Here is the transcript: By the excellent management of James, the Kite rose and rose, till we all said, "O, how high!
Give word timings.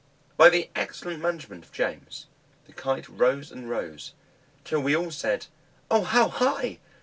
By 0.35 0.49
the 0.49 0.71
excellent 0.75 1.21
management 1.21 1.63
of 1.63 1.71
James, 1.71 2.25
the 2.65 2.73
Kite 2.73 3.07
rose 3.07 3.51
and 3.51 3.69
rose, 3.69 4.13
till 4.63 4.79
we 4.79 4.95
all 4.95 5.11
said, 5.11 5.45
"O, 5.91 6.01
how 6.05 6.27
high! 6.27 6.79